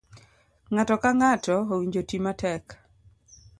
ng'ato 0.73 0.95
ka 1.03 1.09
ng'ato 1.19 1.55
owinjo 1.73 1.99
oti 2.03 2.17
matek. 2.25 2.65